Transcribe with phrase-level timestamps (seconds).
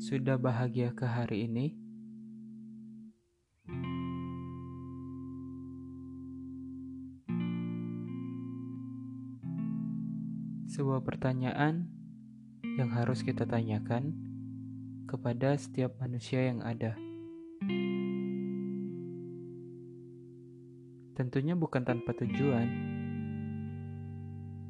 [0.00, 1.76] Sudah bahagia ke hari ini?
[10.72, 11.84] Sebuah pertanyaan
[12.80, 14.16] yang harus kita tanyakan
[15.04, 16.96] kepada setiap manusia yang ada.
[21.12, 22.68] Tentunya bukan tanpa tujuan.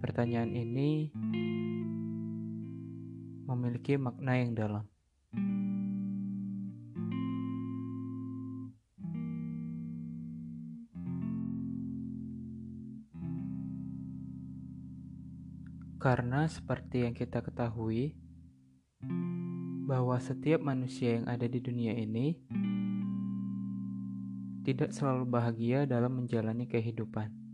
[0.02, 1.14] Pertanyaan ini
[3.46, 4.90] memiliki makna yang dalam.
[16.00, 18.16] Karena seperti yang kita ketahui,
[19.84, 22.38] bahwa setiap manusia yang ada di dunia ini
[24.64, 27.49] tidak selalu bahagia dalam menjalani kehidupan.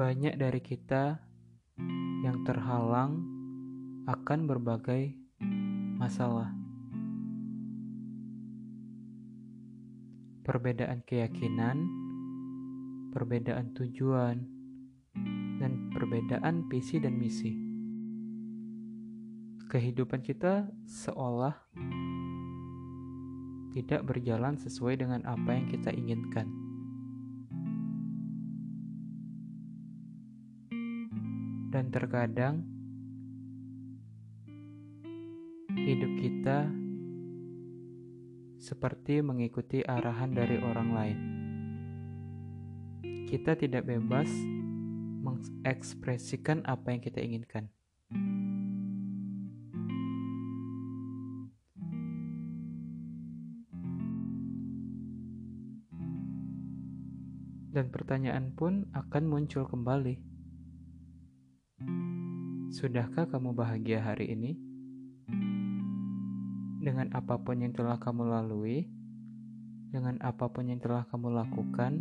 [0.00, 1.20] Banyak dari kita
[2.24, 3.20] yang terhalang
[4.08, 5.12] akan berbagai
[6.00, 6.56] masalah.
[10.40, 11.84] Perbedaan keyakinan,
[13.12, 14.40] perbedaan tujuan,
[15.60, 17.52] dan perbedaan visi dan misi.
[19.68, 21.60] Kehidupan kita seolah
[23.76, 26.69] tidak berjalan sesuai dengan apa yang kita inginkan.
[31.70, 32.66] Dan terkadang
[35.70, 36.66] hidup kita
[38.58, 41.18] seperti mengikuti arahan dari orang lain.
[43.30, 44.26] Kita tidak bebas
[45.22, 47.70] mengekspresikan apa yang kita inginkan.
[57.70, 60.29] Dan pertanyaan pun akan muncul kembali
[62.70, 64.54] Sudahkah kamu bahagia hari ini?
[66.78, 68.86] Dengan apa pun yang telah kamu lalui,
[69.90, 71.98] dengan apa pun yang telah kamu lakukan,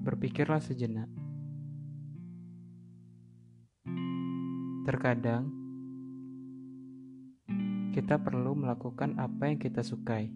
[0.00, 1.12] berpikirlah sejenak.
[4.88, 5.52] Terkadang
[7.92, 10.32] kita perlu melakukan apa yang kita sukai.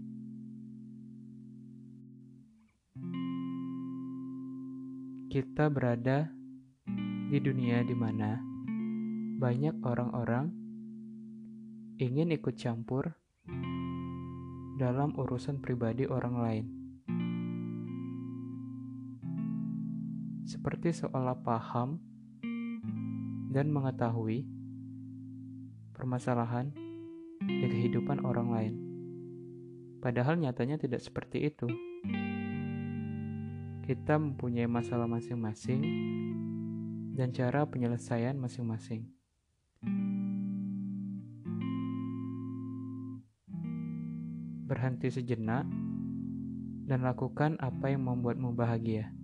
[5.34, 6.30] kita berada
[7.34, 8.38] di dunia di mana
[9.42, 10.54] banyak orang-orang
[11.98, 13.10] ingin ikut campur
[14.78, 16.66] dalam urusan pribadi orang lain.
[20.46, 21.98] Seperti seolah paham
[23.50, 24.46] dan mengetahui
[25.90, 26.70] permasalahan
[27.42, 28.74] di kehidupan orang lain.
[29.98, 31.66] Padahal nyatanya tidak seperti itu
[33.82, 35.82] kita mempunyai masalah masing-masing
[37.14, 39.06] dan cara penyelesaian masing-masing.
[44.66, 45.62] Berhenti sejenak
[46.90, 49.14] dan lakukan apa yang membuatmu bahagia.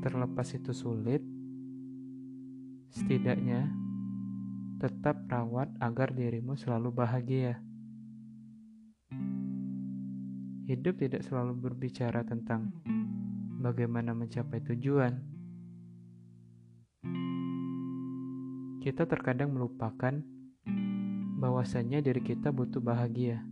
[0.00, 1.20] Terlepas itu sulit,
[2.94, 3.68] setidaknya
[4.80, 7.60] tetap rawat agar dirimu selalu bahagia.
[10.70, 12.70] Hidup tidak selalu berbicara tentang
[13.58, 15.18] bagaimana mencapai tujuan.
[18.78, 20.22] Kita terkadang melupakan
[21.42, 23.42] bahwasannya diri kita butuh bahagia.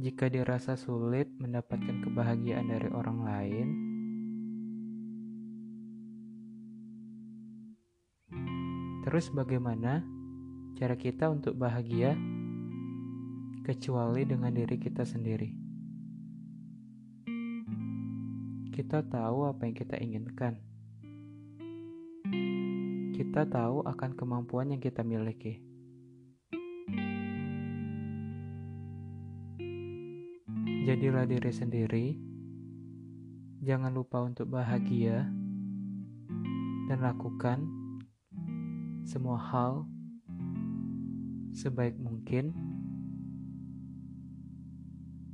[0.00, 3.68] Jika dirasa sulit mendapatkan kebahagiaan dari orang lain,
[9.04, 10.19] terus bagaimana?
[10.78, 12.14] Cara kita untuk bahagia
[13.64, 15.50] kecuali dengan diri kita sendiri.
[18.74, 20.56] Kita tahu apa yang kita inginkan.
[23.14, 25.60] Kita tahu akan kemampuan yang kita miliki.
[30.88, 32.06] Jadilah diri sendiri.
[33.60, 35.28] Jangan lupa untuk bahagia
[36.88, 37.68] dan lakukan
[39.04, 39.84] semua hal
[41.50, 42.54] sebaik mungkin,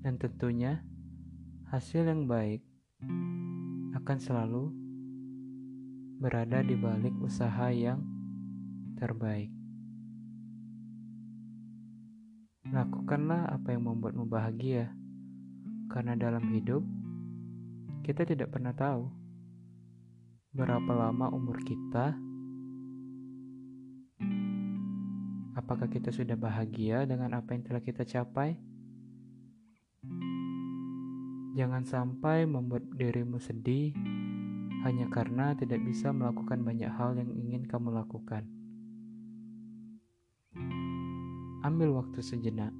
[0.01, 0.81] dan tentunya
[1.69, 2.63] hasil yang baik
[3.97, 4.71] akan selalu
[6.17, 8.01] berada di balik usaha yang
[8.97, 9.53] terbaik.
[12.67, 14.91] Lakukanlah apa yang membuatmu bahagia,
[15.93, 16.83] karena dalam hidup
[18.03, 19.11] kita tidak pernah tahu
[20.55, 22.17] berapa lama umur kita
[25.57, 28.61] Apakah kita sudah bahagia dengan apa yang telah kita capai?
[31.57, 33.97] Jangan sampai membuat dirimu sedih
[34.85, 38.45] hanya karena tidak bisa melakukan banyak hal yang ingin kamu lakukan.
[41.65, 42.77] Ambil waktu sejenak.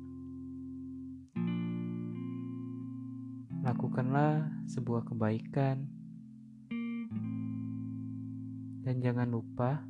[3.65, 5.89] Lakukanlah sebuah kebaikan,
[8.85, 9.81] dan jangan lupa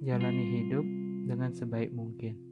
[0.00, 0.99] jalani hidup
[1.30, 2.49] dengan sebaik mungkin.